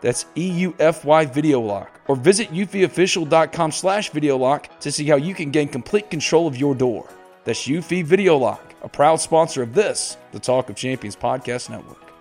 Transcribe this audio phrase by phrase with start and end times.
[0.00, 2.00] That's EUFY Video Lock.
[2.08, 6.56] Or visit eufyofficial.com slash video lock to see how you can gain complete control of
[6.56, 7.08] your door.
[7.44, 12.12] That's Eufy Video Lock, a proud sponsor of this, the Talk of Champions Podcast Network.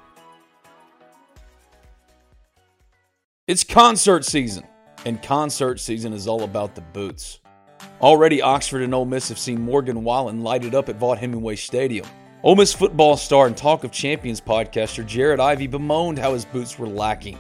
[3.47, 4.65] It's concert season,
[5.05, 7.39] and concert season is all about the boots.
[8.01, 11.55] Already, Oxford and Ole Miss have seen Morgan Wallen light it up at Vaught Hemingway
[11.55, 12.07] Stadium.
[12.41, 16.77] Ole Miss football star and Talk of Champions podcaster Jared Ivey bemoaned how his boots
[16.77, 17.37] were lacking.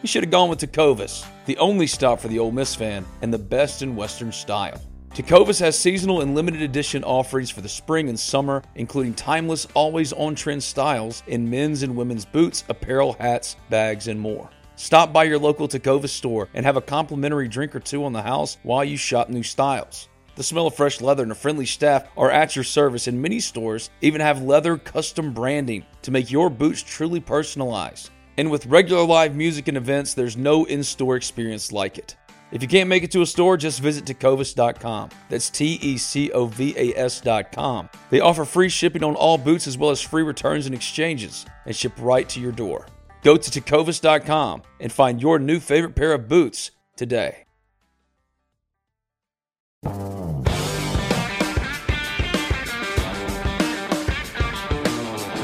[0.00, 3.34] He should have gone with Tecovas, the only stop for the Ole Miss fan and
[3.34, 4.80] the best in Western style.
[5.10, 10.12] Tecovas has seasonal and limited edition offerings for the spring and summer, including timeless, always
[10.12, 14.48] on trend styles in men's and women's boots, apparel, hats, bags, and more.
[14.76, 18.22] Stop by your local Tecovas store and have a complimentary drink or two on the
[18.22, 20.08] house while you shop new styles.
[20.36, 23.40] The smell of fresh leather and a friendly staff are at your service, and many
[23.40, 28.10] stores even have leather custom branding to make your boots truly personalized.
[28.38, 32.16] And with regular live music and events, there's no in store experience like it.
[32.52, 35.10] If you can't make it to a store, just visit tecovas.com.
[35.28, 37.90] That's T E C O V A S.com.
[38.10, 41.76] They offer free shipping on all boots as well as free returns and exchanges and
[41.76, 42.86] ship right to your door.
[43.22, 47.44] Go to tecovas.com and find your new favorite pair of boots today.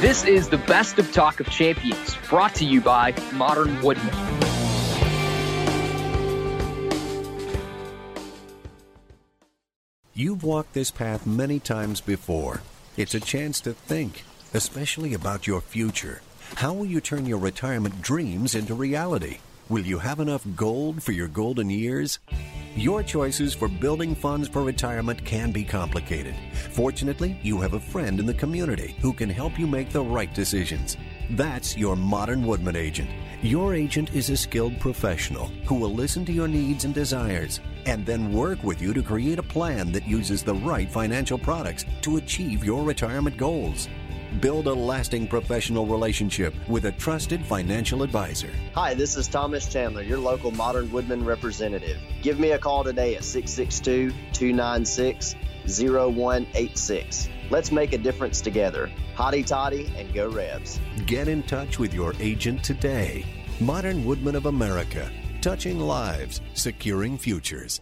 [0.05, 4.15] This is the best of Talk of Champions, brought to you by Modern Woodmen.
[10.13, 12.61] You've walked this path many times before.
[12.99, 16.21] It's a chance to think, especially about your future.
[16.57, 19.39] How will you turn your retirement dreams into reality?
[19.71, 22.19] Will you have enough gold for your golden years?
[22.77, 26.35] Your choices for building funds for retirement can be complicated.
[26.73, 30.33] Fortunately, you have a friend in the community who can help you make the right
[30.35, 30.99] decisions.
[31.31, 33.09] That's your Modern Woodmen agent.
[33.41, 38.05] Your agent is a skilled professional who will listen to your needs and desires and
[38.05, 42.19] then work with you to create a plan that uses the right financial products to
[42.19, 43.89] achieve your retirement goals.
[44.41, 48.51] Build a lasting professional relationship with a trusted financial advisor.
[48.75, 51.99] Hi, this is Thomas Chandler, your local Modern Woodmen representative.
[52.21, 55.37] Give me a call today at 662 296
[55.67, 57.29] 0186.
[57.51, 58.91] Let's make a difference together.
[59.15, 60.81] Hotty toddy and go Rebs.
[61.07, 63.25] Get in touch with your agent today.
[63.61, 65.13] Modern Woodmen of America,
[65.43, 67.81] touching lives, securing futures.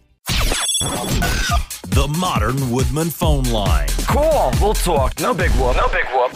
[2.12, 3.88] The Modern Woodmen phone line.
[4.06, 5.18] Cool, we'll talk.
[5.20, 5.76] No big whoop.
[5.76, 6.32] No big whoop.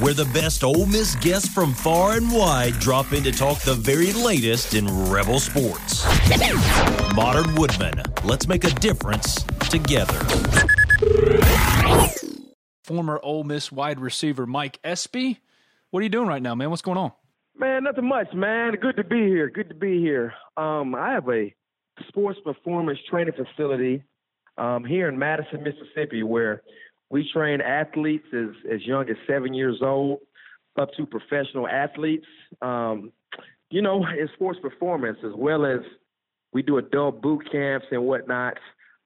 [0.00, 3.74] Where the best Ole Miss guests from far and wide drop in to talk the
[3.74, 6.06] very latest in Rebel sports.
[7.14, 8.04] Modern Woodmen.
[8.24, 10.18] Let's make a difference together.
[12.84, 15.40] Former Ole Miss wide receiver Mike Espy.
[15.90, 16.70] What are you doing right now, man?
[16.70, 17.12] What's going on?
[17.56, 18.76] Man, nothing much, man.
[18.80, 19.50] Good to be here.
[19.50, 20.32] Good to be here.
[20.56, 21.54] Um, I have a
[22.08, 24.04] sports performance training facility
[24.58, 26.62] um, here in Madison, Mississippi, where
[27.10, 30.20] we train athletes as, as young as seven years old
[30.78, 32.26] up to professional athletes.
[32.62, 33.12] Um,
[33.70, 35.80] you know, in sports performance, as well as
[36.52, 38.58] we do adult boot camps and whatnot.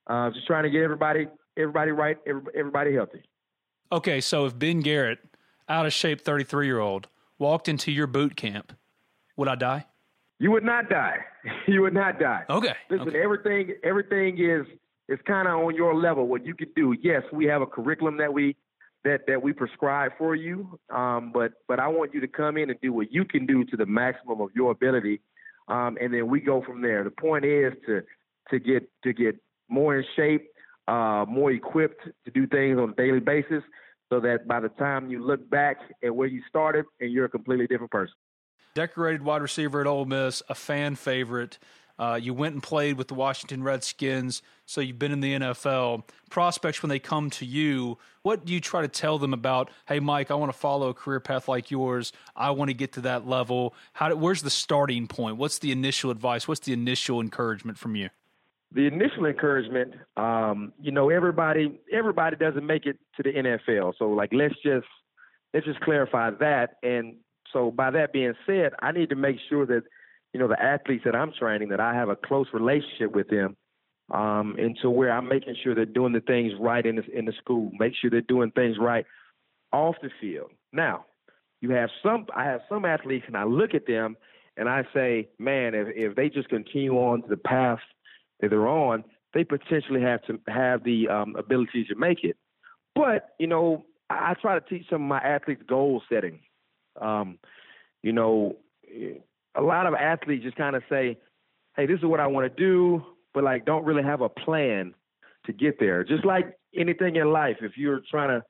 [0.06, 1.26] Uh, just trying to get everybody,
[1.56, 2.16] everybody right,
[2.54, 3.22] everybody healthy.
[3.91, 5.19] Okay, so if Ben Garrett,
[5.69, 7.08] out of shape, thirty-three year old,
[7.38, 8.72] walked into your boot camp,
[9.37, 9.87] would I die?
[10.38, 11.19] You would not die.
[11.67, 12.44] you would not die.
[12.49, 12.75] Okay.
[12.90, 13.22] Listen, okay.
[13.22, 14.67] everything everything is
[15.08, 16.26] is kind of on your level.
[16.26, 16.94] What you could do.
[17.02, 18.56] Yes, we have a curriculum that we
[19.05, 20.78] that that we prescribe for you.
[20.90, 23.64] Um, but but I want you to come in and do what you can do
[23.64, 25.20] to the maximum of your ability,
[25.69, 27.05] um, and then we go from there.
[27.05, 28.02] The point is to
[28.50, 29.37] to get to get
[29.69, 30.49] more in shape,
[30.88, 33.62] uh, more equipped to do things on a daily basis,
[34.10, 37.31] so that by the time you look back at where you started, and you're a
[37.31, 38.14] completely different person
[38.78, 41.58] decorated wide receiver at Ole Miss, a fan favorite.
[41.98, 46.04] Uh, you went and played with the Washington Redskins, so you've been in the NFL.
[46.30, 49.70] Prospects, when they come to you, what do you try to tell them about?
[49.88, 52.12] Hey, Mike, I want to follow a career path like yours.
[52.36, 53.74] I want to get to that level.
[53.94, 54.10] How?
[54.10, 55.38] Do, where's the starting point?
[55.38, 56.46] What's the initial advice?
[56.46, 58.10] What's the initial encouragement from you?
[58.70, 63.94] The initial encouragement, um, you know, everybody everybody doesn't make it to the NFL.
[63.98, 64.86] So, like, let's just
[65.52, 66.76] let's just clarify that.
[66.82, 67.16] And
[67.52, 69.82] so, by that being said, I need to make sure that
[70.32, 73.56] you know, the athletes that I'm training, that I have a close relationship with them,
[74.12, 77.25] um, and to where I'm making sure they're doing the things right in the, in
[77.25, 79.04] the school, make sure they're doing things right
[79.72, 80.50] off the field.
[80.72, 81.06] Now,
[81.60, 84.16] you have some, I have some athletes, and I look at them
[84.56, 87.78] and I say, man, if, if they just continue on to the path
[88.40, 89.04] that they're on,
[89.34, 92.36] they potentially have to have the um, ability to make it.
[92.94, 96.40] But you know, I, I try to teach some of my athletes goal setting.
[97.00, 97.38] Um,
[98.02, 98.56] you know,
[99.58, 101.19] a lot of athletes just kind of say,
[101.76, 104.94] "Hey, this is what I want to do," but like don't really have a plan
[105.46, 106.05] to get there.
[106.05, 108.44] Just like anything in life, if you're trying to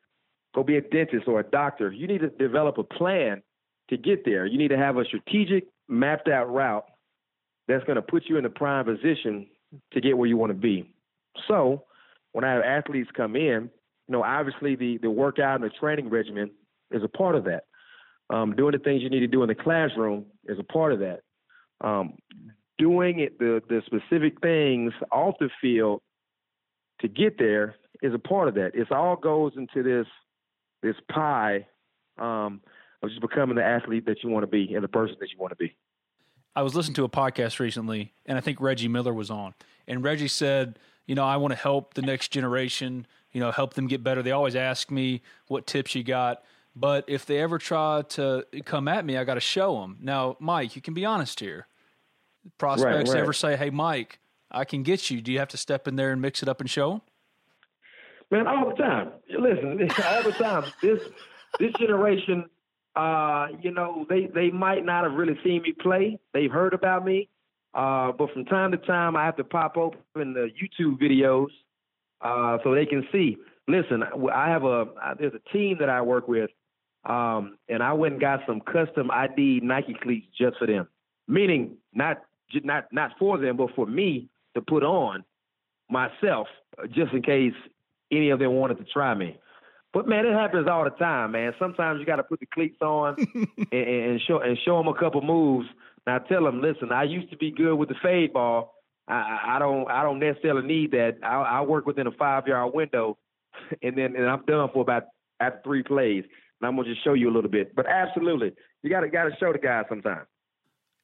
[0.55, 3.43] go be a dentist or a doctor, you need to develop a plan
[3.89, 4.47] to get there.
[4.47, 6.85] You need to have a strategic, mapped out route
[7.67, 9.47] that's going to put you in the prime position
[9.93, 10.91] to get where you want to be.
[11.47, 11.85] So,
[12.33, 13.71] when I have athletes come in,
[14.09, 16.51] you know, obviously the the workout and the training regimen
[16.91, 17.65] is a part of that.
[18.31, 21.01] Um, doing the things you need to do in the classroom is a part of
[21.01, 21.21] that.
[21.81, 22.15] Um,
[22.79, 26.01] doing it, the the specific things off the field
[27.01, 28.75] to get there is a part of that.
[28.75, 30.07] It all goes into this
[30.83, 31.67] this pie
[32.19, 32.61] um,
[33.03, 35.39] of just becoming the athlete that you want to be and the person that you
[35.39, 35.77] want to be.
[36.55, 39.55] I was listening to a podcast recently, and I think Reggie Miller was on,
[39.87, 43.07] and Reggie said, "You know, I want to help the next generation.
[43.33, 44.23] You know, help them get better.
[44.23, 46.43] They always ask me what tips you got."
[46.79, 49.99] But if they ever try to come at me, I got to show them.
[50.01, 51.67] Now, Mike, you can be honest here.
[52.57, 53.21] Prospects right, right.
[53.21, 54.21] ever say, "Hey, Mike,
[54.51, 56.61] I can get you." Do you have to step in there and mix it up
[56.61, 57.01] and show them?
[58.31, 59.11] Man, all the time.
[59.29, 60.71] Listen, all the time.
[60.81, 61.01] This
[61.59, 62.49] this generation,
[62.95, 66.19] uh, you know, they they might not have really seen me play.
[66.33, 67.29] They've heard about me,
[67.75, 71.49] uh, but from time to time, I have to pop open the YouTube videos
[72.21, 73.37] uh, so they can see.
[73.67, 74.87] Listen, I have a
[75.19, 76.51] there's a team that I work with
[77.05, 80.89] um, and I went and got some custom ID Nike cleats just for them.
[81.27, 82.23] Meaning not
[82.65, 85.25] not not for them, but for me to put on
[85.91, 86.49] myself,
[86.83, 87.55] uh, just in case
[88.11, 89.39] any of them wanted to try me.
[89.93, 91.53] But man, it happens all the time, man.
[91.59, 93.17] Sometimes you got to put the cleats on
[93.73, 95.67] and, and, show and show them a couple moves.
[96.07, 98.75] Now tell them, listen, I used to be good with the fade ball.
[99.07, 101.19] I, I don't I don't necessarily need that.
[101.23, 103.19] I, I work within a five yard window,
[103.83, 105.05] and then and I'm done for about
[105.41, 106.25] after three plays
[106.61, 107.75] and I'm gonna just show you a little bit.
[107.75, 108.53] But absolutely,
[108.83, 110.27] you gotta gotta show the guy sometimes.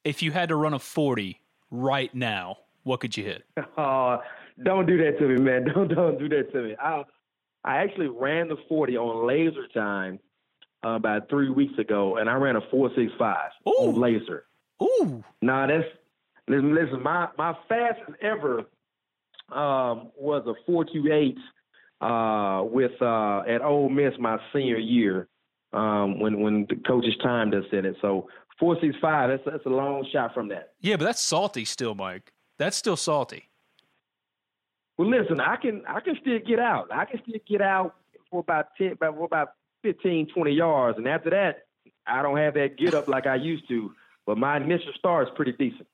[0.03, 1.39] If you had to run a 40
[1.71, 3.43] right now, what could you hit?
[3.77, 4.19] Oh,
[4.63, 5.65] don't do that to me, man.
[5.73, 6.75] Don't don't do that to me.
[6.79, 7.03] I
[7.65, 10.19] I actually ran the 40 on laser time
[10.85, 13.35] uh, about three weeks ago, and I ran a 4.65
[13.65, 14.45] on laser.
[14.81, 15.23] Ooh.
[15.41, 15.83] Nah, that's
[16.47, 16.73] listen.
[16.73, 18.59] Listen, my my fastest ever
[19.51, 21.35] um, was a 4.28
[22.01, 25.27] uh, with uh, at Ole Miss my senior year
[25.75, 27.95] um, when when the coach's time does set it.
[28.01, 28.29] So
[28.59, 29.29] four six five.
[29.29, 30.73] That's that's a long shot from that.
[30.81, 32.33] Yeah, but that's salty still, Mike.
[32.57, 33.49] That's still salty.
[34.97, 36.87] Well, listen, I can I can still get out.
[36.91, 37.95] I can still get out
[38.31, 39.49] for about ten, about for about
[39.83, 41.67] 15, 20 yards, and after that,
[42.07, 43.93] I don't have that get up like I used to.
[44.25, 45.87] But my initial start is pretty decent.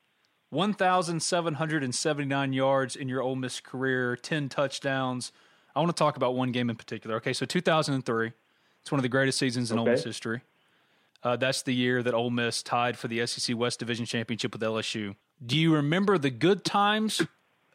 [0.48, 5.32] 1,779 yards in your Ole Miss career, 10 touchdowns.
[5.74, 7.16] I want to talk about one game in particular.
[7.16, 8.32] Okay, so 2003,
[8.82, 9.88] it's one of the greatest seasons in okay.
[9.88, 10.42] Ole Miss history.
[11.22, 14.60] Uh, that's the year that Ole Miss tied for the SEC West Division Championship with
[14.60, 15.14] LSU.
[15.44, 17.22] Do you remember the good times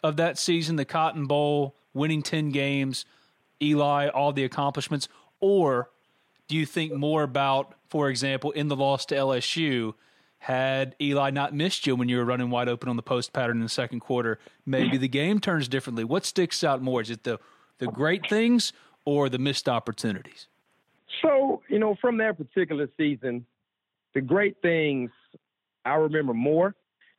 [0.03, 3.05] of that season, the Cotton Bowl, winning 10 games,
[3.61, 5.07] Eli, all the accomplishments?
[5.39, 5.89] Or
[6.47, 9.93] do you think more about, for example, in the loss to LSU,
[10.39, 13.57] had Eli not missed you when you were running wide open on the post pattern
[13.57, 16.03] in the second quarter, maybe the game turns differently?
[16.03, 17.01] What sticks out more?
[17.01, 17.39] Is it the,
[17.79, 18.73] the great things
[19.05, 20.47] or the missed opportunities?
[21.21, 23.45] So, you know, from that particular season,
[24.13, 25.09] the great things
[25.85, 26.75] I remember more.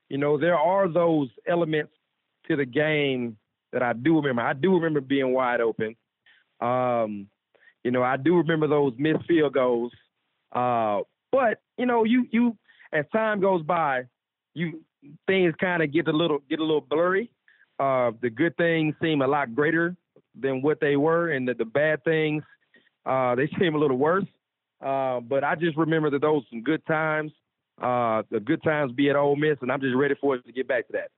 [0.09, 1.93] You know, there are those elements
[2.49, 3.37] to the game
[3.73, 4.43] that I do remember.
[4.43, 5.97] I do remember being wide open.
[6.61, 7.29] Um,
[7.85, 9.93] you know, I do remember those missed field goals.
[10.53, 12.57] Uh, but you know, you you
[12.93, 14.05] as time goes by,
[14.55, 14.81] you
[15.27, 17.31] things kind of get a little get a little blurry.
[17.79, 19.95] Uh, the good things seem a lot greater
[20.39, 22.43] than what they were, and the, the bad things
[23.07, 24.27] uh, they seem a little worse.
[24.81, 27.33] Uh, but I just remember that those some good times.
[27.81, 30.53] Uh, the good times be at Ole Miss, and I'm just ready for it to
[30.53, 31.11] get back to that.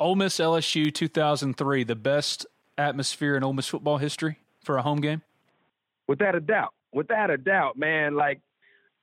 [0.00, 5.00] Ole Miss LSU 2003, the best atmosphere in Ole Miss football history for a home
[5.00, 5.22] game?
[6.06, 6.72] Without a doubt.
[6.92, 8.14] Without a doubt, man.
[8.14, 8.40] Like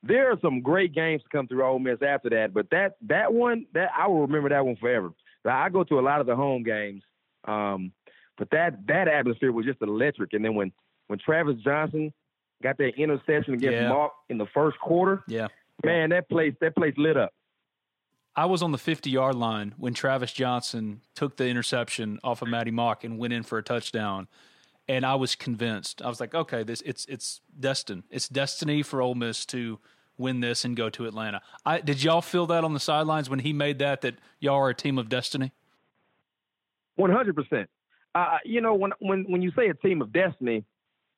[0.02, 3.32] there are some great games to come through Ole Miss after that, but that that
[3.32, 5.12] one, that I will remember that one forever.
[5.44, 7.02] I go to a lot of the home games,
[7.44, 7.92] um,
[8.36, 10.32] but that that atmosphere was just electric.
[10.32, 10.72] And then when
[11.06, 12.12] when Travis Johnson
[12.62, 13.90] got that interception against Yeah.
[13.90, 15.48] Mauck in the first quarter, Yeah.
[15.84, 17.32] man, that place that place lit up.
[18.34, 22.48] I was on the 50 yard line when Travis Johnson took the interception off of
[22.48, 24.28] Matty Mauck and went in for a touchdown.
[24.88, 26.00] And I was convinced.
[26.02, 28.04] I was like, okay, this it's it's destined.
[28.10, 29.80] It's destiny for Ole Miss to
[30.18, 31.42] win this and go to Atlanta.
[31.64, 34.68] I did y'all feel that on the sidelines when he made that that y'all are
[34.70, 35.52] a team of destiny?
[36.94, 37.68] One hundred percent.
[38.14, 40.64] Uh, You know, when when when you say a team of destiny,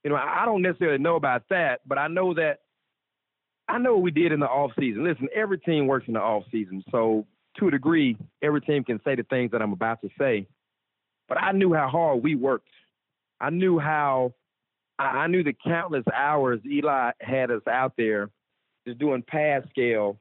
[0.04, 2.60] you know, I don't necessarily know about that, but I know that
[3.68, 5.04] I know what we did in the off season.
[5.04, 7.26] Listen, every team works in the off season, so
[7.58, 10.46] to a degree, every team can say the things that I'm about to say.
[11.28, 12.68] But I knew how hard we worked.
[13.40, 14.34] I knew how
[14.98, 18.30] I I knew the countless hours Eli had us out there
[18.86, 20.18] just doing pass scale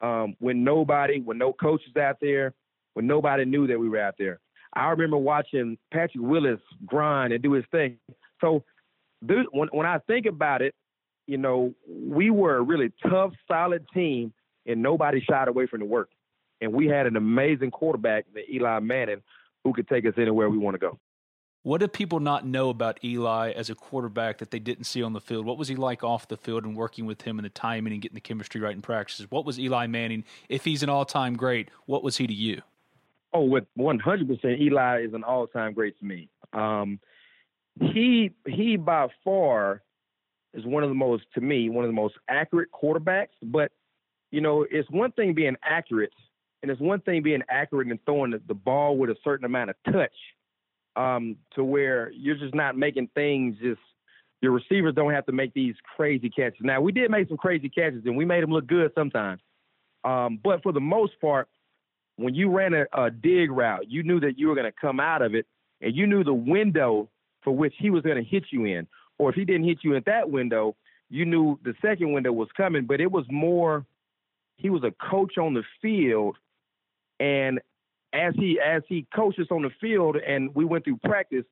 [0.00, 2.54] um, when nobody, when no coaches out there,
[2.94, 4.40] when nobody knew that we were out there.
[4.74, 7.98] I remember watching Patrick Willis grind and do his thing.
[8.40, 8.64] So,
[9.24, 10.74] dude, when when I think about it,
[11.26, 14.32] you know, we were a really tough, solid team,
[14.66, 16.10] and nobody shied away from the work.
[16.60, 19.22] And we had an amazing quarterback, Eli Manning,
[19.62, 20.98] who could take us anywhere we want to go.
[21.62, 25.12] What did people not know about Eli as a quarterback that they didn't see on
[25.12, 25.44] the field?
[25.44, 28.00] What was he like off the field and working with him and the timing and
[28.00, 29.26] getting the chemistry right in practices?
[29.30, 30.24] What was Eli Manning?
[30.48, 32.62] If he's an all time great, what was he to you?
[33.32, 36.30] Oh, with 100%, Eli is an all-time great to me.
[36.52, 36.98] Um,
[37.80, 39.82] he he by far
[40.54, 43.28] is one of the most to me one of the most accurate quarterbacks.
[43.42, 43.72] But
[44.30, 46.12] you know, it's one thing being accurate,
[46.62, 49.70] and it's one thing being accurate and throwing the, the ball with a certain amount
[49.70, 50.12] of touch,
[50.96, 53.80] um, to where you're just not making things just.
[54.40, 56.60] Your receivers don't have to make these crazy catches.
[56.60, 59.40] Now we did make some crazy catches, and we made them look good sometimes.
[60.04, 61.48] Um, but for the most part,
[62.14, 65.00] when you ran a, a dig route, you knew that you were going to come
[65.00, 65.46] out of it,
[65.80, 67.08] and you knew the window
[67.48, 68.86] for which he was going to hit you in.
[69.16, 70.76] Or if he didn't hit you in that window,
[71.08, 72.84] you knew the second window was coming.
[72.84, 73.86] But it was more,
[74.58, 76.36] he was a coach on the field,
[77.18, 77.58] and
[78.12, 81.44] as he as he coached us on the field, and we went through practice,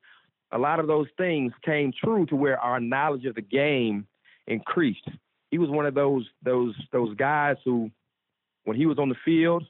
[0.51, 4.05] a lot of those things came true to where our knowledge of the game
[4.45, 5.07] increased.
[5.49, 7.89] He was one of those those those guys who,
[8.65, 9.65] when he was on the field,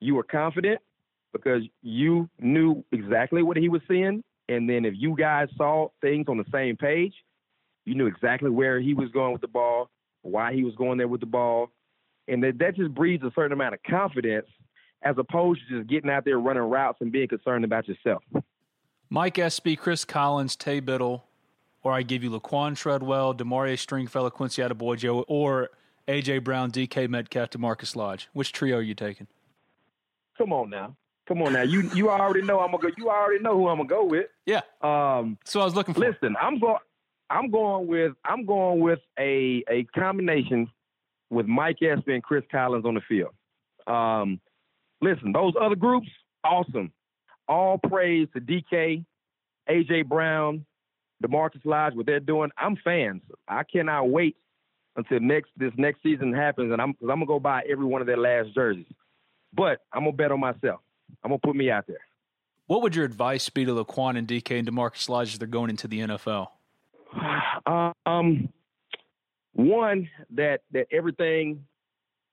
[0.00, 0.80] you were confident
[1.32, 4.24] because you knew exactly what he was seeing.
[4.50, 7.14] And then if you guys saw things on the same page,
[7.84, 9.88] you knew exactly where he was going with the ball,
[10.22, 11.68] why he was going there with the ball.
[12.26, 14.48] And that, that just breeds a certain amount of confidence
[15.02, 18.24] as opposed to just getting out there running routes and being concerned about yourself.
[19.08, 21.24] Mike Espy, Chris Collins, Taye Biddle,
[21.84, 25.70] or I give you Laquan Treadwell, Damore'ea Stringfellow, Quincy Adeboyejo, or
[26.08, 28.28] AJ Brown, DK Metcalf, DaMarkus Lodge.
[28.32, 29.28] Which trio are you taking?
[30.36, 30.96] Come on now.
[31.30, 31.62] Come on now.
[31.62, 34.26] You you already know I'm gonna go you already know who I'm gonna go with.
[34.46, 34.62] Yeah.
[34.82, 36.80] Um so I was looking for Listen, I'm going
[37.30, 40.68] I'm going with I'm going with a a combination
[41.30, 43.30] with Mike Espy and Chris Collins on the field.
[43.86, 44.40] Um
[45.00, 46.08] listen, those other groups,
[46.42, 46.90] awesome.
[47.46, 49.04] All praise to DK,
[49.68, 50.66] AJ Brown,
[51.22, 52.50] DaMarkus Lodge, what they're doing.
[52.58, 53.22] I'm fans.
[53.46, 54.34] I cannot wait
[54.96, 58.00] until next this next season happens, and I'm cause I'm gonna go buy every one
[58.00, 58.92] of their last jerseys.
[59.52, 60.80] But I'm gonna bet on myself.
[61.22, 62.00] I'm gonna put me out there.
[62.66, 65.70] What would your advice be to Laquan and DK and DaMarkus Lodge as they're going
[65.70, 66.48] into the NFL?
[68.06, 68.48] Um,
[69.52, 71.64] one that that everything.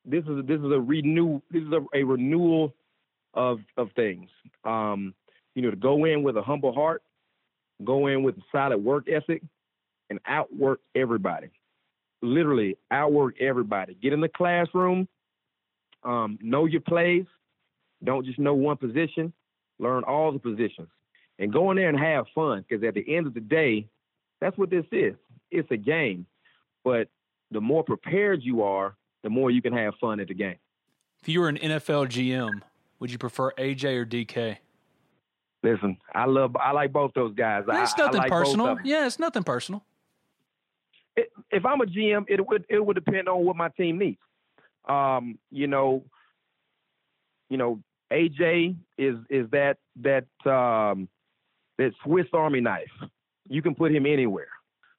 [0.05, 1.41] This is this is a renew.
[1.51, 2.73] This is a, a renewal
[3.33, 4.29] of of things.
[4.63, 5.13] Um,
[5.55, 7.03] you know, to go in with a humble heart,
[7.83, 9.43] go in with a solid work ethic,
[10.09, 11.49] and outwork everybody.
[12.21, 13.95] Literally outwork everybody.
[14.01, 15.07] Get in the classroom.
[16.03, 17.25] Um, know your plays.
[18.03, 19.33] Don't just know one position.
[19.79, 20.87] Learn all the positions,
[21.39, 22.65] and go in there and have fun.
[22.67, 23.87] Because at the end of the day,
[24.41, 25.13] that's what this is.
[25.51, 26.25] It's a game.
[26.83, 27.09] But
[27.51, 30.55] the more prepared you are, the more you can have fun at the game.
[31.21, 32.61] If you were an NFL GM,
[32.99, 34.57] would you prefer AJ or DK?
[35.63, 37.65] Listen, I love, I like both those guys.
[37.67, 38.77] I- It's I nothing like personal.
[38.83, 39.83] Yeah, it's nothing personal.
[41.15, 44.19] It- if I'm a GM, it would it would depend on what my team needs.
[44.85, 46.03] Um, you know,
[47.49, 51.07] you know, AJ is is that that um,
[51.77, 52.91] that Swiss Army knife.
[53.49, 54.49] You can put him anywhere.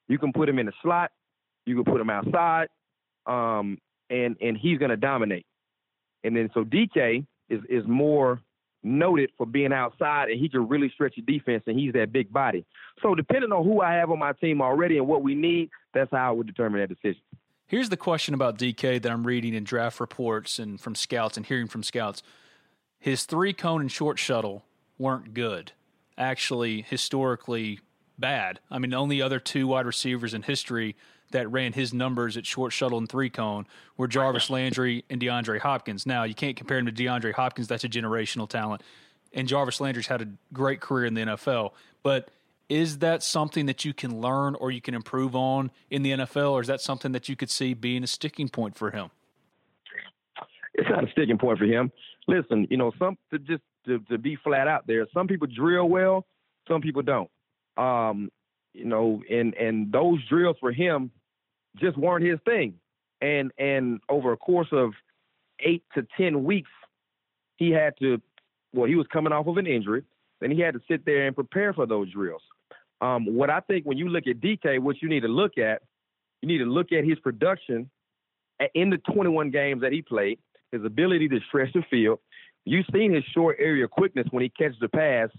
[0.09, 1.11] You can put him in the slot.
[1.67, 2.69] You can put him outside,
[3.27, 5.47] um, and and he's going to dominate.
[6.25, 8.41] And then so DK is is more
[8.83, 12.33] noted for being outside and he can really stretch the defense and he's that big
[12.33, 12.65] body.
[13.03, 16.11] So depending on who I have on my team already and what we need, that's
[16.13, 17.21] how I would determine that decision.
[17.67, 21.45] Here's the question about DK that I'm reading in draft reports and from scouts and
[21.45, 22.23] hearing from scouts.
[22.99, 24.65] His three cone and short shuttle
[24.99, 25.73] weren't good.
[26.17, 27.81] Actually, historically
[28.19, 28.61] bad.
[28.71, 30.97] I mean, the only other two wide receivers in history
[31.31, 35.61] that ran his numbers at short shuttle and three cone were Jarvis Landry and DeAndre
[35.61, 36.07] Hopkins.
[36.07, 38.83] Now, you can't compare him to DeAndre Hopkins, that's a generational talent.
[39.33, 41.73] And Jarvis Landry's had a great career in the NFL.
[42.03, 42.31] But
[42.69, 46.53] is that something that you can learn or you can improve on in the NFL,
[46.53, 49.11] or is that something that you could see being a sticking point for him?
[50.75, 51.91] It's not a sticking point for him.
[52.29, 55.89] Listen, you know, some to just to, to be flat out there, some people drill
[55.89, 56.27] well,
[56.69, 57.31] some people don't.
[57.77, 58.31] Um,
[58.75, 61.11] you know, and and those drills for him
[61.77, 62.75] just weren't his thing.
[63.21, 64.93] And and over a course of
[65.61, 66.71] eight to ten weeks,
[67.57, 68.21] he had to.
[68.75, 70.05] Well, he was coming off of an injury.
[70.41, 72.43] Then he had to sit there and prepare for those drills.
[73.01, 75.83] Um, what I think when you look at DK, what you need to look at,
[76.43, 77.91] you need to look at his production
[78.75, 80.39] in the 21 games that he played,
[80.73, 82.19] his ability to stretch the field.
[82.65, 85.31] You've seen his short area quickness when he catches the pass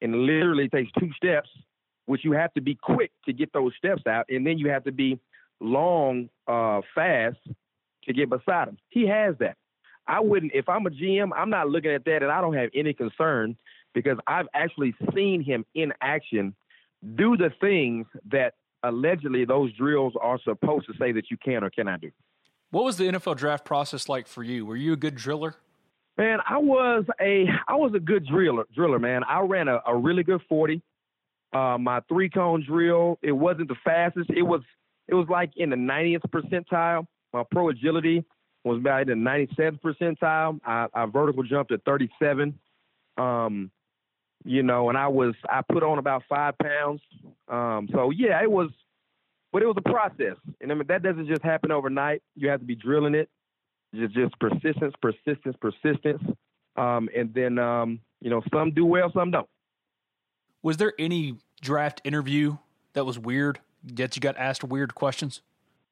[0.00, 1.48] and literally takes two steps,
[2.06, 4.84] which you have to be quick to get those steps out, and then you have
[4.84, 5.18] to be
[5.60, 7.38] long, uh, fast
[8.04, 8.78] to get beside him.
[8.88, 9.56] He has that.
[10.06, 12.70] I wouldn't, if I'm a GM, I'm not looking at that and I don't have
[12.74, 13.56] any concern
[13.94, 16.54] because I've actually seen him in action
[17.16, 21.70] do the things that allegedly those drills are supposed to say that you can or
[21.70, 22.10] cannot do.
[22.76, 24.66] What was the NFL draft process like for you?
[24.66, 25.54] Were you a good driller?
[26.18, 29.24] Man, I was a I was a good driller driller, man.
[29.24, 30.82] I ran a, a really good forty.
[31.54, 34.28] Uh, my three cone drill, it wasn't the fastest.
[34.28, 34.60] It was
[35.08, 37.06] it was like in the 90th percentile.
[37.32, 38.26] My pro agility
[38.62, 40.60] was about in the 97th percentile.
[40.62, 42.58] I, I vertical jumped at 37.
[43.16, 43.70] Um,
[44.44, 47.00] you know, and I was I put on about five pounds.
[47.48, 48.68] Um, so yeah, it was,
[49.56, 52.22] but it was a process, and I mean that doesn't just happen overnight.
[52.34, 53.30] You have to be drilling it,
[53.94, 56.22] just just persistence, persistence, persistence,
[56.76, 59.48] um, and then um, you know some do well, some don't.
[60.62, 62.58] Was there any draft interview
[62.92, 63.58] that was weird?
[63.94, 65.40] That you got asked weird questions?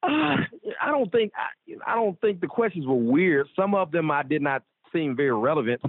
[0.03, 0.35] Uh,
[0.79, 3.47] I don't think I, I don't think the questions were weird.
[3.55, 4.61] Some of them I did not
[4.93, 5.81] seem very relevant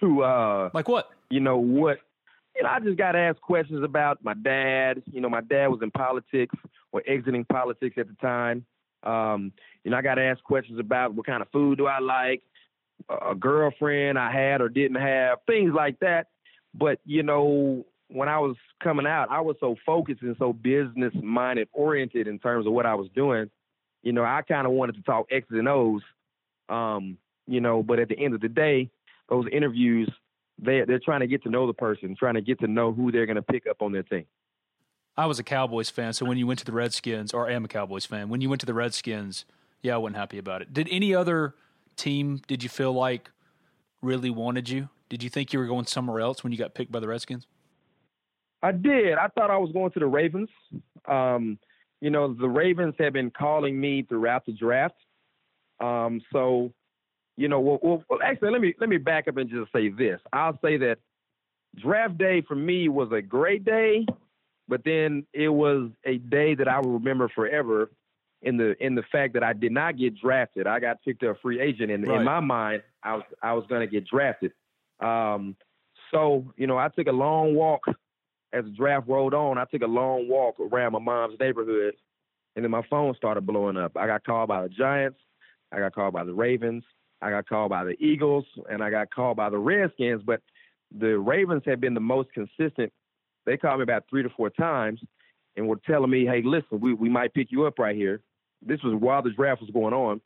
[0.00, 0.22] to.
[0.22, 1.10] Uh, like what?
[1.30, 1.98] you know what
[2.60, 5.02] you know, I just got asked questions about my dad.
[5.10, 6.54] You know, my dad was in politics
[6.92, 8.66] or exiting politics at the time.
[9.02, 12.42] Um, you know, I got asked questions about what kind of food do I like,
[13.08, 16.26] a girlfriend I had or didn't have, things like that.
[16.74, 21.14] But, you know, when I was coming out, I was so focused and so business
[21.14, 23.48] minded oriented in terms of what I was doing.
[24.02, 26.02] You know, I kind of wanted to talk X's and O's.
[26.68, 28.90] Um, you know, but at the end of the day,
[29.30, 30.10] those interviews
[30.62, 33.10] they they're trying to get to know the person, trying to get to know who
[33.10, 34.26] they're going to pick up on their team.
[35.16, 37.64] I was a Cowboys fan, so when you went to the Redskins, or I am
[37.64, 39.44] a Cowboys fan, when you went to the Redskins,
[39.82, 40.72] yeah, I wasn't happy about it.
[40.72, 41.54] Did any other
[41.96, 42.40] team?
[42.46, 43.30] Did you feel like
[44.02, 44.88] really wanted you?
[45.08, 47.46] Did you think you were going somewhere else when you got picked by the Redskins?
[48.62, 49.18] I did.
[49.18, 50.48] I thought I was going to the Ravens.
[51.06, 51.58] Um,
[52.00, 54.94] you know, the Ravens have been calling me throughout the draft.
[55.80, 56.72] Um, so
[57.40, 59.88] you know, well, well, well, actually, let me let me back up and just say
[59.88, 60.20] this.
[60.30, 60.98] I'll say that
[61.74, 64.04] draft day for me was a great day,
[64.68, 67.90] but then it was a day that I will remember forever
[68.42, 70.66] in the in the fact that I did not get drafted.
[70.66, 72.18] I got picked up free agent, and right.
[72.18, 74.52] in my mind, I was I was going to get drafted.
[75.00, 75.56] Um,
[76.10, 77.80] so you know, I took a long walk
[78.52, 79.56] as the draft rolled on.
[79.56, 81.94] I took a long walk around my mom's neighborhood,
[82.54, 83.96] and then my phone started blowing up.
[83.96, 85.20] I got called by the Giants.
[85.72, 86.84] I got called by the Ravens.
[87.22, 90.40] I got called by the Eagles and I got called by the Redskins, but
[90.96, 92.92] the Ravens have been the most consistent.
[93.46, 95.00] They called me about three to four times
[95.56, 98.20] and were telling me, hey, listen, we, we might pick you up right here.
[98.62, 100.20] This was while the draft was going on.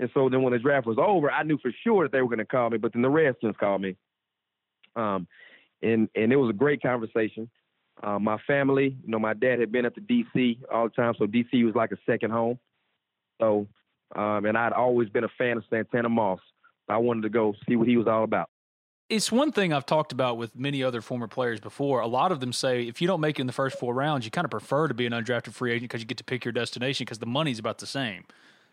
[0.00, 2.28] And so then when the draft was over, I knew for sure that they were
[2.28, 3.96] going to call me, but then the Redskins called me.
[4.96, 5.26] Um,
[5.82, 7.50] and, and it was a great conversation.
[8.02, 11.14] Uh, my family, you know, my dad had been at the DC all the time,
[11.18, 12.58] so DC was like a second home.
[13.40, 13.66] So
[14.14, 16.40] um, and I'd always been a fan of Santana Moss.
[16.88, 18.48] I wanted to go see what he was all about.
[19.08, 22.00] It's one thing I've talked about with many other former players before.
[22.00, 24.24] A lot of them say if you don't make it in the first four rounds,
[24.24, 26.44] you kind of prefer to be an undrafted free agent because you get to pick
[26.44, 28.24] your destination because the money's about the same.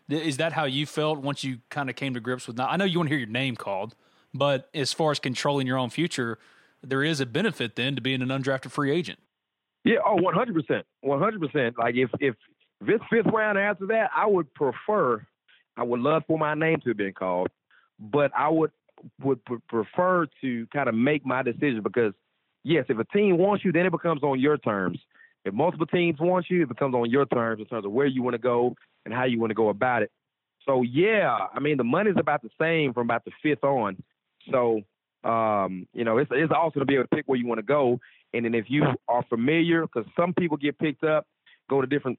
[0.08, 2.58] Is that how you felt once you kind of came to grips with?
[2.58, 3.94] I know you want to hear your name called,
[4.32, 6.38] but as far as controlling your own future,
[6.82, 9.18] there is a benefit then to being an undrafted free agent.
[9.84, 11.78] Yeah, oh, one hundred percent, one hundred percent.
[11.78, 12.34] Like if if
[12.80, 15.26] this fifth round after that, I would prefer
[15.80, 17.48] I would love for my name to have been called,
[17.98, 18.70] but I would
[19.22, 22.12] would prefer to kind of make my decision because
[22.64, 24.98] yes, if a team wants you, then it becomes on your terms.
[25.46, 28.22] If multiple teams want you, it becomes on your terms in terms of where you
[28.22, 30.12] want to go and how you want to go about it.
[30.66, 34.02] So yeah, I mean the money's about the same from about the fifth on.
[34.50, 34.82] So
[35.24, 37.66] um, you know, it's it's also to be able to pick where you want to
[37.66, 37.98] go.
[38.34, 41.26] And then if you are familiar, because some people get picked up,
[41.70, 42.18] go to different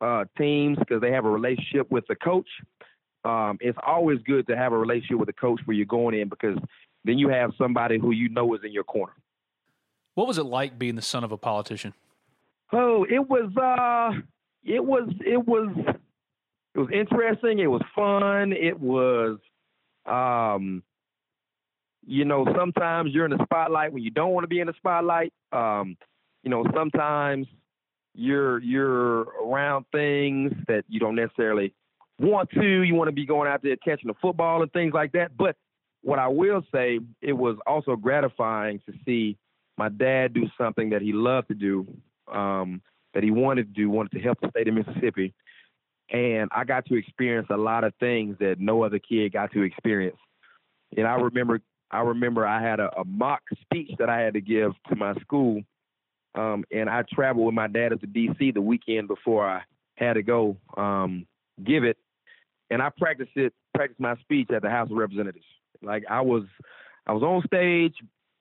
[0.00, 2.48] uh, teams because they have a relationship with the coach.
[3.24, 6.28] Um, it's always good to have a relationship with a coach where you're going in
[6.28, 6.56] because
[7.04, 9.12] then you have somebody who you know is in your corner.
[10.14, 11.94] What was it like being the son of a politician?
[12.72, 14.20] Oh, it was uh
[14.64, 15.70] it was it was
[16.74, 19.38] it was interesting, it was fun, it was
[20.06, 20.82] um
[22.06, 24.74] you know, sometimes you're in the spotlight when you don't want to be in the
[24.76, 25.32] spotlight.
[25.52, 25.96] Um,
[26.42, 27.46] you know, sometimes
[28.14, 31.74] you're you're around things that you don't necessarily
[32.20, 32.82] want to.
[32.82, 35.36] You want to be going out there catching the football and things like that.
[35.36, 35.56] But
[36.02, 39.36] what I will say, it was also gratifying to see
[39.76, 41.86] my dad do something that he loved to do,
[42.32, 42.82] um,
[43.14, 45.34] that he wanted to do, wanted to help the state of Mississippi.
[46.10, 49.62] And I got to experience a lot of things that no other kid got to
[49.62, 50.18] experience.
[50.96, 54.40] And I remember, I remember I had a, a mock speech that I had to
[54.40, 55.62] give to my school,
[56.34, 58.50] um, and I traveled with my dad to D.C.
[58.50, 59.62] the weekend before I
[59.94, 61.26] had to go um,
[61.64, 61.96] give it,
[62.70, 65.44] and I practiced it, practiced my speech at the House of Representatives.
[65.82, 66.44] Like I was,
[67.06, 67.94] I was on stage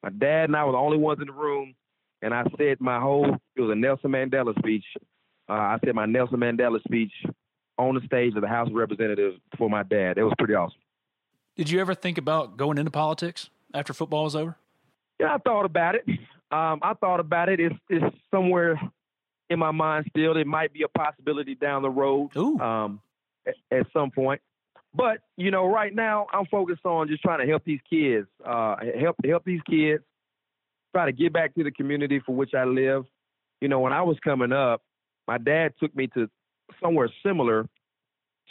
[0.04, 1.76] my dad and I were the only ones in the room,
[2.22, 4.86] and I said my whole it was a Nelson Mandela speech.
[5.50, 7.12] Uh, I said my Nelson Mandela speech
[7.78, 10.18] on the stage of the House of Representatives for my dad.
[10.18, 10.80] It was pretty awesome.
[11.56, 14.58] Did you ever think about going into politics after football was over?
[15.20, 16.06] Yeah, I thought about it.
[16.52, 17.60] Um, I thought about it.
[17.60, 18.80] It's, it's somewhere
[19.50, 20.38] in my mind still.
[20.38, 23.02] It might be a possibility down the road um,
[23.48, 24.42] at, at, some point.
[24.94, 28.76] But you know, right now I'm focused on just trying to help these kids, uh,
[29.00, 30.04] help help these kids,
[30.94, 33.06] try to get back to the community for which I live.
[33.62, 34.82] You know, when I was coming up,
[35.28, 36.30] my dad took me to
[36.82, 37.68] somewhere similar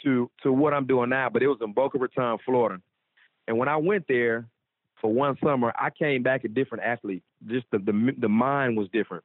[0.03, 2.81] to to what I'm doing now, but it was in Boca Raton, Florida.
[3.47, 4.47] And when I went there
[5.01, 7.23] for one summer, I came back a different athlete.
[7.47, 9.23] Just the the, the mind was different.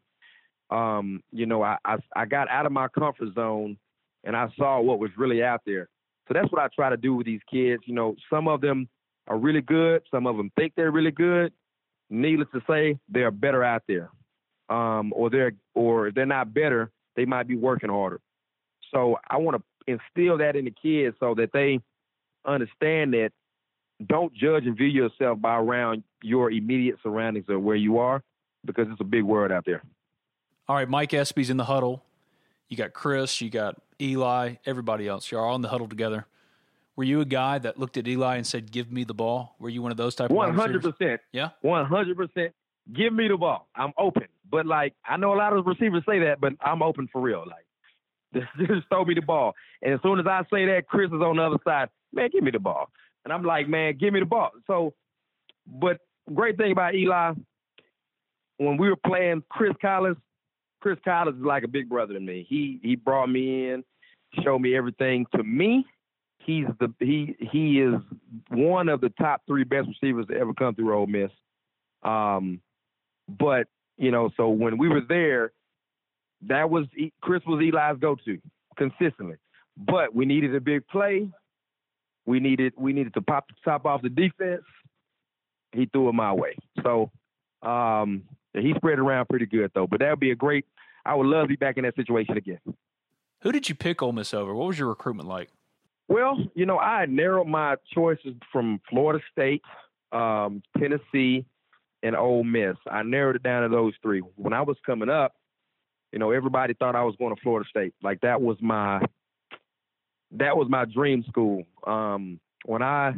[0.70, 3.77] Um, you know, I, I I got out of my comfort zone
[4.24, 5.88] and I saw what was really out there.
[6.26, 7.82] So that's what I try to do with these kids.
[7.87, 8.88] You know, some of them
[9.28, 10.02] are really good.
[10.10, 11.52] Some of them think they're really good.
[12.10, 14.10] Needless to say, they're better out there.
[14.68, 18.20] Um, or they're or if they're not better, they might be working harder.
[18.92, 21.80] So I want to instill that in the kids so that they
[22.46, 23.30] understand that
[24.06, 28.22] don't judge and view yourself by around your immediate surroundings or where you are
[28.64, 29.82] because it's a big world out there.
[30.66, 32.02] All right, Mike Espy's in the huddle.
[32.68, 35.30] You got Chris, you got Eli, everybody else.
[35.30, 36.26] You're all in the huddle together.
[36.96, 39.57] Were you a guy that looked at Eli and said, "Give me the ball"?
[39.59, 41.20] Were you one of those type of one hundred percent?
[41.33, 42.54] Yeah, one hundred percent.
[42.92, 43.68] Give me the ball.
[43.74, 44.28] I'm open.
[44.48, 47.44] But like I know a lot of receivers say that, but I'm open for real.
[47.46, 47.64] Like
[48.59, 49.54] just throw me the ball.
[49.83, 51.88] And as soon as I say that, Chris is on the other side.
[52.12, 52.90] Man, give me the ball.
[53.24, 54.50] And I'm like, man, give me the ball.
[54.66, 54.94] So,
[55.66, 55.98] but
[56.33, 57.33] great thing about Eli,
[58.59, 60.16] when we were playing Chris Collins,
[60.85, 62.44] Chris Collins is like a big brother to me.
[62.47, 63.83] He he brought me in
[64.42, 65.25] showed me everything.
[65.35, 65.87] To me,
[66.40, 67.94] he's the he he is
[68.51, 71.31] one of the top three best receivers to ever come through Ole Miss.
[72.03, 72.61] Um,
[73.31, 73.66] but
[73.97, 75.53] you know, so when we were there,
[76.49, 76.85] that was
[77.23, 78.38] Chris was Eli's go-to
[78.77, 79.37] consistently.
[79.79, 81.31] But we needed a big play.
[82.27, 84.64] We needed we needed to pop the top off the defense.
[85.73, 86.57] He threw it my way.
[86.83, 87.11] So
[87.62, 89.87] um, he spread around pretty good though.
[89.87, 90.64] But that would be a great.
[91.04, 92.60] I would love to be back in that situation again.
[93.42, 94.54] Who did you pick Ole Miss over?
[94.54, 95.50] What was your recruitment like?
[96.08, 99.62] Well, you know, I narrowed my choices from Florida State,
[100.12, 101.44] um, Tennessee,
[102.02, 102.76] and Ole Miss.
[102.90, 104.20] I narrowed it down to those three.
[104.36, 105.34] When I was coming up,
[106.12, 107.94] you know, everybody thought I was going to Florida State.
[108.02, 109.00] Like that was my
[110.32, 111.64] that was my dream school.
[111.86, 113.14] Um, when I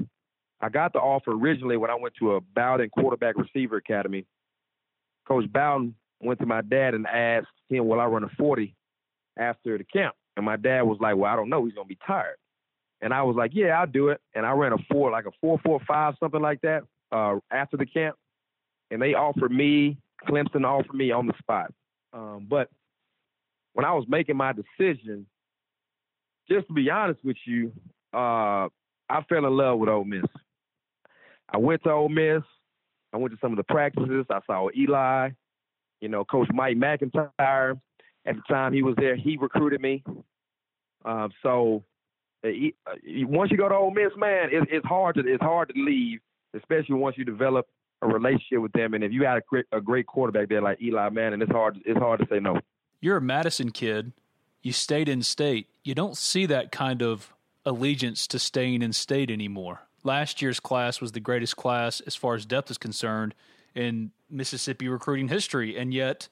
[0.60, 4.26] I got the offer originally when I went to a Bowden quarterback receiver academy.
[5.26, 8.74] Coach Bowden went to my dad and asked him, "Will I run a 40?"
[9.36, 10.14] after the camp.
[10.36, 11.64] And my dad was like, Well, I don't know.
[11.64, 12.36] He's gonna be tired.
[13.00, 14.20] And I was like, Yeah, I'll do it.
[14.34, 17.76] And I ran a four, like a four four five, something like that, uh, after
[17.76, 18.16] the camp.
[18.90, 21.72] And they offered me, Clemson offered me on the spot.
[22.12, 22.68] Um, but
[23.72, 25.26] when I was making my decision,
[26.48, 27.72] just to be honest with you,
[28.14, 28.68] uh,
[29.08, 30.24] I fell in love with Ole Miss.
[31.48, 32.42] I went to Ole Miss.
[33.12, 34.26] I went to some of the practices.
[34.30, 35.30] I saw Eli,
[36.00, 37.76] you know, Coach Mike MacIntyre,
[38.26, 40.02] at the time he was there, he recruited me.
[41.04, 41.84] Uh, so
[42.44, 42.94] uh, he, uh,
[43.26, 46.20] once you go to Ole Miss, man, it, it's hard to it's hard to leave,
[46.54, 47.66] especially once you develop
[48.02, 48.94] a relationship with them.
[48.94, 51.78] And if you had a great, a great quarterback there like Eli Manning, it's hard
[51.84, 52.60] it's hard to say no.
[53.00, 54.12] You're a Madison kid.
[54.62, 55.68] You stayed in state.
[55.84, 57.32] You don't see that kind of
[57.64, 59.82] allegiance to staying in state anymore.
[60.02, 63.34] Last year's class was the greatest class as far as depth is concerned
[63.74, 66.28] in Mississippi recruiting history, and yet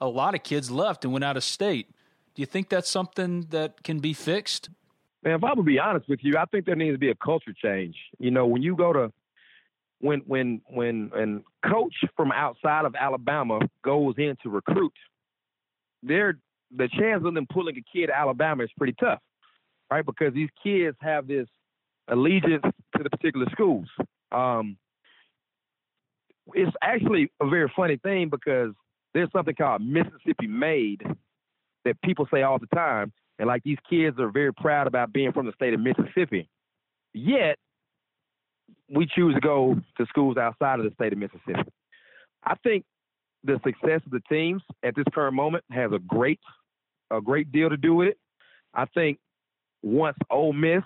[0.00, 1.90] a lot of kids left and went out of state.
[2.34, 4.70] Do you think that's something that can be fixed?
[5.22, 7.14] Man, if I would be honest with you, I think there needs to be a
[7.14, 7.94] culture change.
[8.18, 9.12] You know, when you go to
[10.00, 14.92] when when when when coach from outside of Alabama goes in to recruit,
[16.02, 16.38] there
[16.76, 19.20] the chance of them pulling a kid to Alabama is pretty tough,
[19.90, 20.04] right?
[20.04, 21.46] Because these kids have this
[22.08, 22.64] allegiance
[22.96, 23.86] to the particular schools.
[24.32, 24.76] Um,
[26.54, 28.70] it's actually a very funny thing because
[29.14, 31.02] there's something called Mississippi made
[31.84, 33.12] that people say all the time.
[33.38, 36.48] And like these kids are very proud about being from the state of Mississippi.
[37.12, 37.58] Yet
[38.88, 41.70] we choose to go to schools outside of the state of Mississippi.
[42.44, 42.84] I think
[43.44, 46.40] the success of the teams at this current moment has a great
[47.10, 48.18] a great deal to do with it.
[48.74, 49.18] I think
[49.82, 50.82] once Ole Miss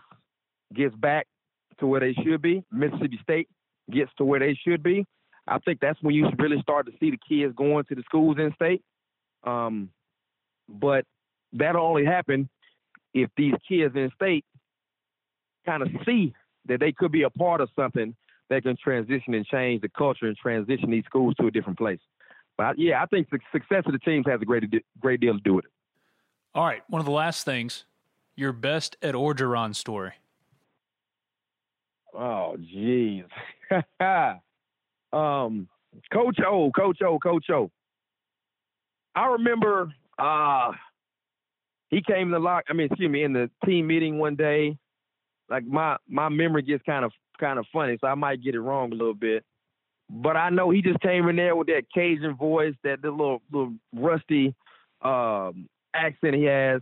[0.75, 1.27] gets back
[1.79, 3.49] to where they should be, Mississippi State
[3.91, 5.07] gets to where they should be,
[5.49, 8.37] I think that's when you really start to see the kids going to the schools
[8.39, 8.83] in state.
[9.45, 9.91] Um,
[10.69, 11.05] but
[11.53, 12.49] that'll only happen
[13.15, 14.45] if these kids in state
[15.65, 16.35] kind of see
[16.67, 18.15] that they could be a part of something
[18.51, 22.01] that can transition and change the culture and transition these schools to a different place.
[22.57, 24.65] But yeah, I think the success of the teams has a great
[25.01, 25.71] great deal to do with it.
[26.55, 27.85] All right, one of the last things,
[28.35, 30.13] your best at Orgeron story.
[32.15, 33.27] Oh, jeez.
[35.13, 35.69] um,
[36.13, 37.71] Coach O, Coach O, Coach O.
[39.15, 40.73] I remember uh,
[41.89, 42.65] he came in the lock.
[42.69, 44.77] I mean, excuse me, in the team meeting one day.
[45.49, 48.61] Like my my memory gets kind of kind of funny, so I might get it
[48.61, 49.45] wrong a little bit.
[50.11, 53.43] But I know he just came in there with that Cajun voice, that the little
[53.53, 54.55] little rusty
[55.03, 56.81] um, accent he has,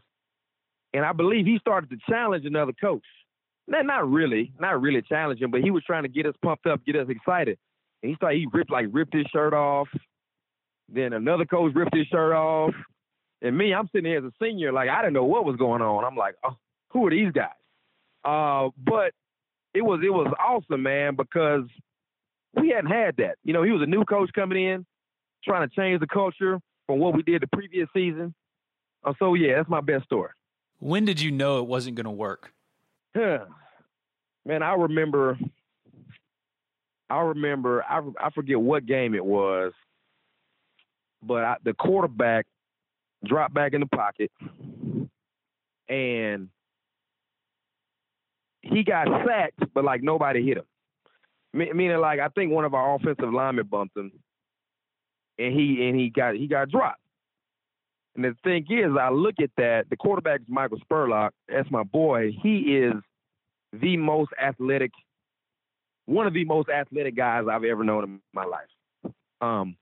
[0.94, 3.04] and I believe he started to challenge another coach.
[3.68, 6.84] Not not really, not really challenging, but he was trying to get us pumped up,
[6.84, 7.58] get us excited.
[8.04, 9.88] And he started he ripped like ripped his shirt off.
[10.90, 12.74] Then another coach ripped his shirt off.
[13.40, 15.80] And me, I'm sitting here as a senior, like I didn't know what was going
[15.80, 16.04] on.
[16.04, 16.54] I'm like, oh,
[16.90, 17.48] who are these guys?
[18.22, 19.12] Uh, but
[19.72, 21.64] it was it was awesome, man, because
[22.54, 23.36] we hadn't had that.
[23.42, 24.84] You know, he was a new coach coming in,
[25.42, 28.34] trying to change the culture from what we did the previous season.
[29.02, 30.30] Uh, so yeah, that's my best story.
[30.78, 32.52] When did you know it wasn't going to work?
[33.16, 33.46] Huh.
[34.44, 35.38] man, I remember.
[37.10, 37.84] I remember.
[37.84, 39.72] I I forget what game it was,
[41.22, 42.46] but I, the quarterback
[43.24, 44.30] dropped back in the pocket,
[45.88, 46.48] and
[48.62, 50.64] he got sacked, but like nobody hit him.
[51.52, 54.10] Meaning, like I think one of our offensive linemen bumped him,
[55.38, 57.00] and he and he got he got dropped.
[58.16, 59.90] And the thing is, I look at that.
[59.90, 61.30] The quarterback is Michael Spurlock.
[61.48, 62.30] That's my boy.
[62.42, 62.94] He is
[63.72, 64.92] the most athletic,
[66.06, 69.14] one of the most athletic guys I've ever known in my life.
[69.40, 69.76] Um,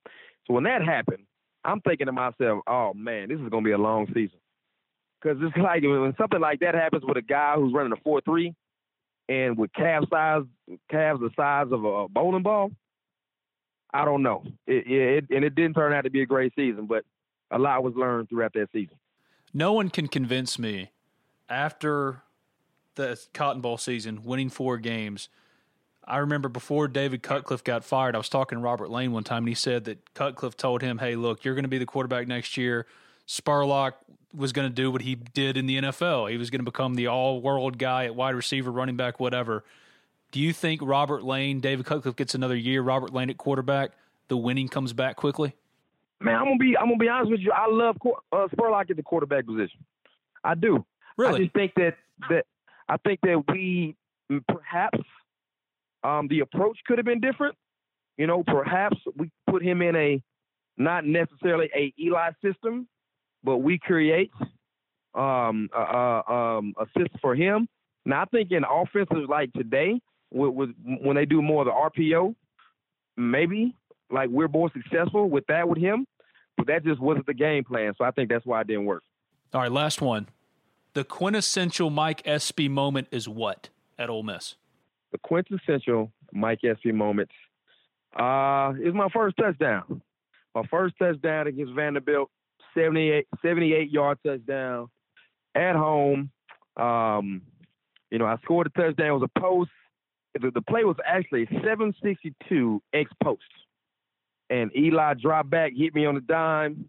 [0.47, 1.25] so when that happened,
[1.65, 4.39] I'm thinking to myself, oh man, this is gonna be a long season.
[5.23, 8.21] Cause it's like when something like that happens with a guy who's running a four
[8.23, 8.55] three,
[9.29, 10.43] and with calf size,
[10.91, 12.73] calves the size of a bowling ball,
[13.95, 14.43] I don't know.
[14.67, 17.05] It, it, and it didn't turn out to be a great season, but
[17.51, 18.97] a lot was learned throughout that season.
[19.55, 20.91] No one can convince me
[21.49, 22.23] after
[22.95, 25.29] the Cotton Bowl season, winning four games.
[26.05, 29.39] I remember before David Cutcliffe got fired, I was talking to Robert Lane one time,
[29.39, 32.27] and he said that Cutcliffe told him, "Hey, look, you're going to be the quarterback
[32.27, 32.87] next year.
[33.27, 33.93] Spurlock
[34.35, 36.31] was going to do what he did in the NFL.
[36.31, 39.65] He was going to become the all-world guy at wide receiver, running back, whatever."
[40.33, 42.81] Do you think Robert Lane, David Cutcliffe gets another year?
[42.81, 43.91] Robert Lane at quarterback,
[44.29, 45.55] the winning comes back quickly.
[46.21, 47.53] Man, I'm gonna be I'm gonna be honest with you.
[47.53, 47.97] I love
[48.33, 49.85] uh, Spurlock at the quarterback position.
[50.43, 50.85] I do.
[51.17, 51.35] Really?
[51.35, 51.97] I just think that
[52.31, 52.47] that
[52.89, 53.95] I think that we
[54.49, 55.01] perhaps
[56.05, 57.57] um, the approach could have been different.
[58.17, 60.23] You know, perhaps we put him in a
[60.77, 62.89] not necessarily a Eli system,
[63.43, 64.31] but we create
[65.15, 67.69] um, a, a, um, a system for him.
[68.05, 70.71] Now, I think in offenses like today, with, with,
[71.03, 72.35] when they do more of the RPO,
[73.17, 73.75] maybe
[74.11, 76.07] like we're more successful with that with him,
[76.57, 77.93] but that just wasn't the game plan.
[77.97, 79.03] So I think that's why it didn't work.
[79.55, 80.29] All right, last one.
[80.95, 84.57] The quintessential Mike Espy moment is what at Ole Miss?
[85.13, 87.35] The quintessential Mike Espy moments.
[88.19, 90.03] uh, is my first touchdown.
[90.55, 92.31] My first touchdown against Vanderbilt,
[92.75, 94.89] 78, 78 yard touchdown
[95.55, 96.31] at home.
[96.77, 97.43] Um,
[98.11, 99.07] you know, I scored a touchdown.
[99.07, 99.71] It was a post.
[100.39, 103.43] the, the play was actually 762 X post.
[104.51, 106.87] And Eli dropped back, hit me on the dime.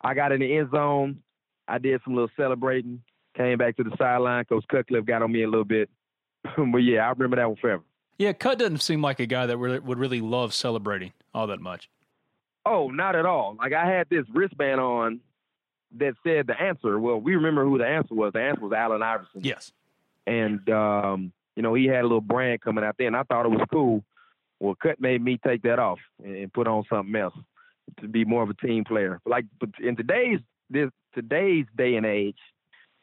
[0.00, 1.18] I got in the end zone.
[1.68, 3.02] I did some little celebrating.
[3.36, 4.44] Came back to the sideline.
[4.44, 5.88] Coach Cutcliffe got on me a little bit.
[6.56, 7.82] but yeah, I remember that one forever.
[8.18, 11.90] Yeah, Cut doesn't seem like a guy that would really love celebrating all that much.
[12.64, 13.56] Oh, not at all.
[13.58, 15.20] Like I had this wristband on
[15.98, 16.98] that said the answer.
[16.98, 18.32] Well, we remember who the answer was.
[18.32, 19.42] The answer was Allen Iverson.
[19.42, 19.72] Yes.
[20.26, 23.46] And um, you know, he had a little brand coming out there, and I thought
[23.46, 24.04] it was cool.
[24.60, 27.34] Well, Cut made me take that off and put on something else
[28.00, 29.20] to be more of a team player.
[29.26, 32.38] Like, but in today's this today's day and age,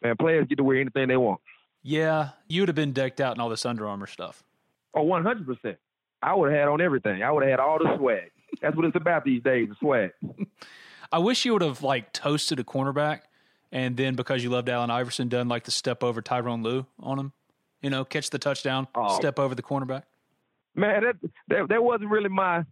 [0.02, 1.42] man, players get to wear anything they want.
[1.84, 4.44] Yeah, you would have been decked out in all this Under Armour stuff.
[4.94, 5.78] Oh, Oh, one hundred percent.
[6.22, 7.24] I would have had on everything.
[7.24, 8.32] I would have had all the swag.
[8.62, 10.12] That's what it's about these days, the swag.
[11.12, 13.22] I wish you would have like toasted a cornerback,
[13.72, 17.18] and then because you loved Allen Iverson, done like the step over Tyronn Lue on
[17.18, 17.34] him.
[17.82, 19.16] You know, catch the touchdown, oh.
[19.16, 20.04] step over the cornerback.
[20.76, 21.16] Man, that,
[21.48, 22.64] that that wasn't really my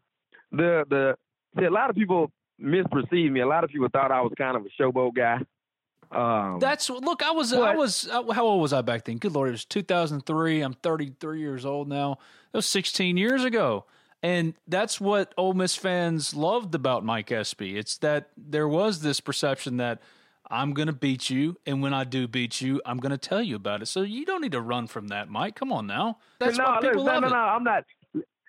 [0.51, 1.15] the the.
[1.57, 3.39] See, a lot of people misperceived me.
[3.39, 5.39] A lot of people thought I was kind of a showboat guy.
[6.11, 7.23] Um, That's look.
[7.23, 7.51] I was.
[7.51, 8.07] But, I was.
[8.07, 9.17] Uh, how old was I back then?
[9.17, 10.61] Good lord, it was 2003.
[10.61, 12.17] I'm 33 years old now.
[12.51, 13.85] That was 16 years ago.
[14.21, 17.77] And that's what Ole Miss fans loved about Mike Espy.
[17.77, 20.01] It's that there was this perception that
[20.49, 23.41] I'm going to beat you, and when I do beat you, I'm going to tell
[23.41, 23.85] you about it.
[23.85, 25.55] So you don't need to run from that, Mike.
[25.55, 26.17] Come on now.
[26.39, 27.31] That's no, why people no, love no, it.
[27.31, 27.37] no.
[27.37, 27.83] I'm not.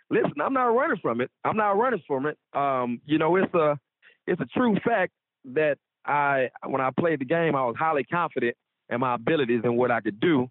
[0.08, 1.30] Listen, I'm not running from it.
[1.44, 2.38] I'm not running from it.
[2.52, 3.78] Um, you know, it's a
[4.26, 5.12] it's a true fact
[5.52, 8.56] that I when I played the game, I was highly confident
[8.88, 10.48] in my abilities and what I could do.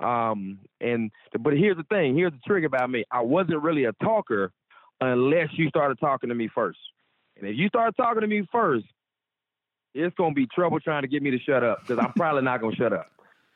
[0.00, 2.16] Um, and but here's the thing.
[2.16, 3.04] Here's the trick about me.
[3.10, 4.52] I wasn't really a talker
[5.00, 6.78] unless you started talking to me first.
[7.36, 8.86] And if you start talking to me first,
[9.94, 12.60] it's gonna be trouble trying to get me to shut up because I'm probably not
[12.60, 13.10] gonna shut up.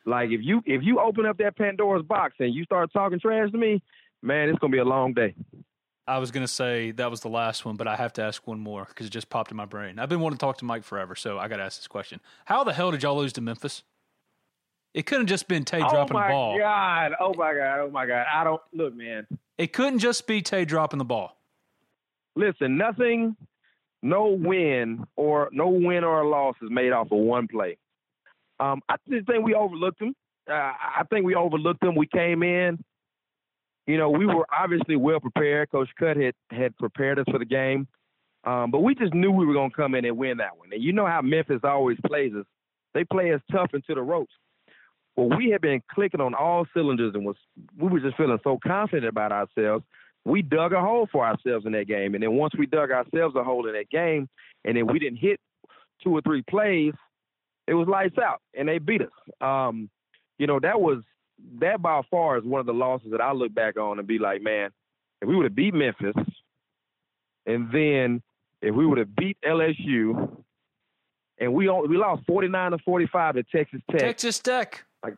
[0.05, 3.51] Like if you if you open up that Pandora's box and you start talking trash
[3.51, 3.83] to me,
[4.23, 5.35] man, it's gonna be a long day.
[6.09, 8.61] I was gonna say that was the last one, but I have to ask one
[8.61, 9.99] more because it just popped in my brain.
[9.99, 12.21] I've been wanting to talk to Mike forever, so I got to ask this question:
[12.45, 13.83] How the hell did y'all lose to Memphis?
[14.95, 16.55] It couldn't just been Taye dropping the ball.
[16.55, 17.13] Oh my god!
[17.21, 17.81] Oh my god!
[17.81, 18.27] Oh my god!
[18.33, 19.27] I don't look, man.
[19.59, 21.37] It couldn't just be Taye dropping the ball.
[22.37, 23.37] Listen, nothing,
[24.03, 27.79] no win or no win or a loss is made off of one play.
[28.61, 30.15] Um, I just think we overlooked them.
[30.49, 31.97] Uh, I think we overlooked them.
[31.97, 32.83] We came in,
[33.87, 35.71] you know, we were obviously well prepared.
[35.71, 37.87] Coach Cut had had prepared us for the game,
[38.45, 40.71] um, but we just knew we were going to come in and win that one.
[40.73, 42.47] And you know how Memphis always plays us;
[42.95, 44.35] they play us tough into the ropes.
[45.15, 47.37] Well, we had been clicking on all cylinders and was
[47.79, 49.85] we were just feeling so confident about ourselves.
[50.25, 53.37] We dug a hole for ourselves in that game, and then once we dug ourselves
[53.37, 54.29] a hole in that game,
[54.65, 55.39] and then we didn't hit
[56.03, 56.93] two or three plays,
[57.69, 59.09] it was lights out, and they beat us.
[59.41, 59.89] Um,
[60.39, 61.03] you know that was
[61.61, 64.19] that by far is one of the losses that I look back on and be
[64.19, 64.71] like, man,
[65.23, 66.15] if we would have beat Memphis,
[67.47, 68.23] and then
[68.61, 70.43] if we would have beat LSU,
[71.39, 74.01] and we we lost forty nine to forty five at Texas Tech.
[74.01, 74.85] Texas Tech.
[75.03, 75.15] Like,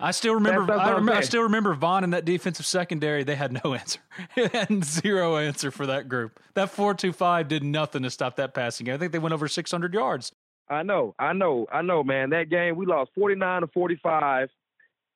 [0.00, 0.64] I still remember.
[0.64, 3.24] That's, that's I, remember I, still remember Vaughn in that defensive secondary.
[3.24, 4.00] They had no answer.
[4.36, 6.40] and zero answer for that group.
[6.54, 8.86] That four two five did nothing to stop that passing.
[8.86, 8.94] Game.
[8.94, 10.32] I think they went over six hundred yards.
[10.70, 12.30] I know, I know, I know, man.
[12.30, 14.50] That game we lost forty nine to forty five,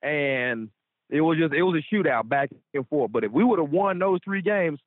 [0.02, 0.68] and
[1.08, 3.12] it was just it was a shootout back and forth.
[3.12, 4.80] But if we would have won those three games,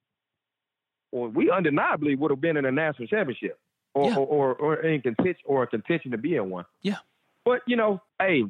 [1.11, 3.57] well, we undeniably would have been in a national championship,
[3.93, 4.17] or yeah.
[4.17, 6.65] or, or, or in contention or a contention to be in one.
[6.81, 6.97] Yeah.
[7.43, 8.43] But you know, hey,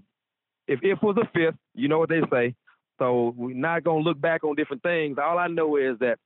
[0.67, 2.55] if if was a fifth, you know what they say.
[2.97, 5.17] So we're not gonna look back on different things.
[5.21, 6.17] All I know is that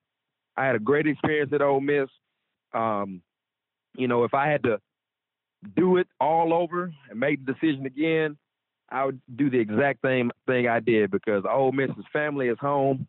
[0.56, 2.10] I had a great experience at Ole Miss.
[2.74, 3.22] Um,
[3.96, 4.80] you know, if I had to
[5.76, 8.38] do it all over and make the decision again,
[8.92, 13.08] I would do the exact same thing I did because Ole Miss's family is home,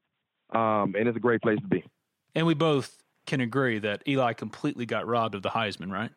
[0.55, 1.85] um, and it's a great place to be.
[2.35, 6.11] And we both can agree that Eli completely got robbed of the Heisman, right?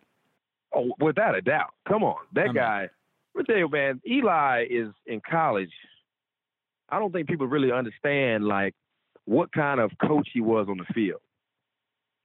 [0.75, 1.73] Oh, without a doubt.
[1.87, 2.89] Come on, that I guy.
[3.35, 4.01] Let me tell you, man.
[4.07, 5.71] Eli is in college.
[6.89, 8.73] I don't think people really understand like
[9.25, 11.21] what kind of coach he was on the field.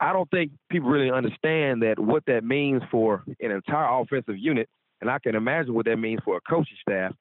[0.01, 4.69] I don't think people really understand that what that means for an entire offensive unit,
[5.01, 7.15] and I can imagine what that means for a coaching staff.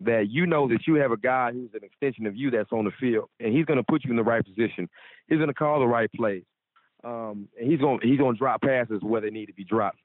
[0.00, 2.84] That you know that you have a guy who's an extension of you that's on
[2.84, 4.88] the field, and he's going to put you in the right position.
[5.26, 6.42] He's going to call the right plays,
[7.02, 9.98] um, and he's going he's going to drop passes where they need to be dropped.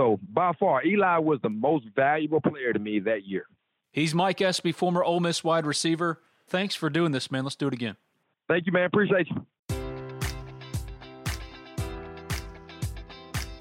[0.00, 3.46] So by far, Eli was the most valuable player to me that year.
[3.92, 6.20] He's Mike Espy, former Ole Miss wide receiver.
[6.48, 7.44] Thanks for doing this, man.
[7.44, 7.96] Let's do it again.
[8.48, 8.84] Thank you, man.
[8.84, 9.46] Appreciate you.